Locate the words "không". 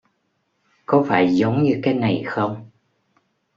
2.25-2.69